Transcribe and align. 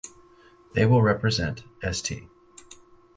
They 0.73 0.87
will 0.87 1.03
represent 1.03 1.63
St. 1.91 2.27